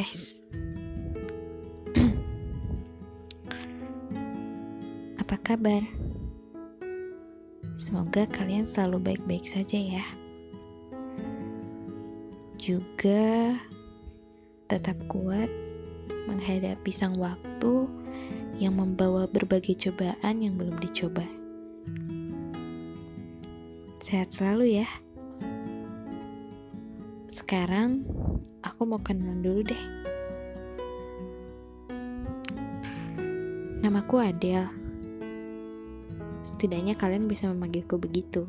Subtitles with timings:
[0.00, 0.40] tes.
[5.20, 5.84] Apa kabar?
[7.76, 10.00] Semoga kalian selalu baik-baik saja ya.
[12.56, 13.60] Juga
[14.72, 15.52] tetap kuat
[16.24, 17.84] menghadapi sang waktu
[18.56, 21.28] yang membawa berbagai cobaan yang belum dicoba.
[24.00, 24.88] Sehat selalu ya.
[27.50, 28.06] Sekarang
[28.62, 29.84] aku mau kenalan dulu deh.
[33.82, 34.70] Namaku Adele.
[36.46, 38.46] Setidaknya kalian bisa memanggilku begitu.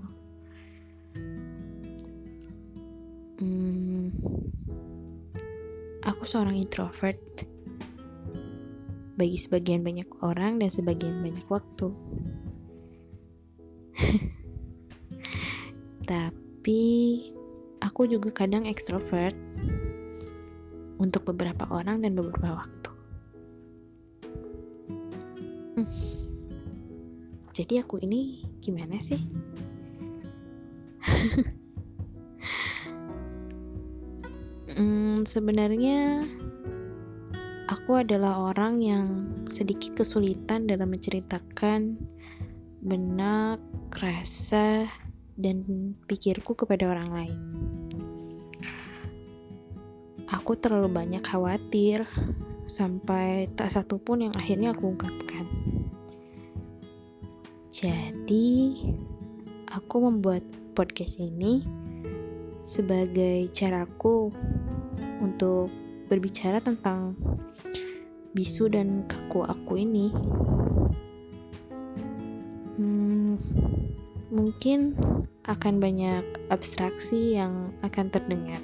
[3.42, 4.14] Hmm,
[6.06, 7.18] aku seorang introvert
[9.18, 11.90] bagi sebagian banyak orang dan sebagian banyak waktu.
[16.06, 16.86] Tapi
[17.92, 19.36] aku juga kadang ekstrovert
[20.96, 22.92] untuk beberapa orang dan beberapa waktu.
[25.76, 25.92] Hmm.
[27.52, 29.20] Jadi aku ini gimana sih?
[34.80, 36.24] hmm, sebenarnya
[37.68, 42.00] aku adalah orang yang sedikit kesulitan dalam menceritakan
[42.80, 43.60] benak,
[44.00, 44.88] rasa,
[45.36, 45.68] dan
[46.08, 47.81] pikirku kepada orang lain.
[50.32, 52.08] Aku terlalu banyak khawatir
[52.64, 55.44] sampai tak satu pun yang akhirnya aku ungkapkan.
[57.68, 58.80] Jadi,
[59.68, 61.68] aku membuat podcast ini
[62.64, 64.32] sebagai caraku
[65.20, 65.68] untuk
[66.08, 67.16] berbicara tentang
[68.32, 70.16] bisu dan kaku aku ini.
[72.80, 73.36] Hmm,
[74.32, 74.96] mungkin
[75.44, 78.64] akan banyak abstraksi yang akan terdengar.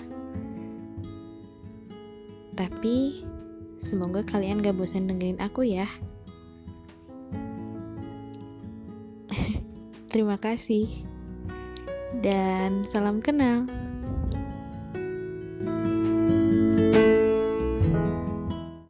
[2.58, 3.22] Tapi
[3.78, 5.86] semoga kalian gak bosan dengerin aku ya.
[10.12, 11.06] Terima kasih.
[12.26, 13.87] Dan salam kenal.